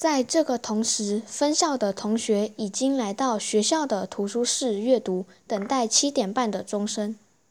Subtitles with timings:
[0.00, 7.16] 在这个同时分校的同学已经来到学校的图书室阅读等待七点半的钟声。